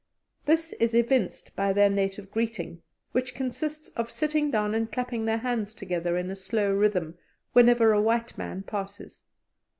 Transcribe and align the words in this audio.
This 0.47 0.73
is 0.79 0.95
evinced 0.95 1.55
by 1.55 1.73
their 1.73 1.87
native 1.87 2.31
greeting, 2.31 2.81
which 3.11 3.35
consists 3.35 3.89
of 3.89 4.09
sitting 4.09 4.49
down 4.49 4.73
and 4.73 4.91
clapping 4.91 5.25
their 5.25 5.37
hands 5.37 5.75
together 5.75 6.17
in 6.17 6.31
a 6.31 6.35
slow 6.35 6.73
rhythm 6.73 7.19
whenever 7.53 7.91
a 7.93 8.01
white 8.01 8.35
man 8.35 8.63
passes. 8.63 9.21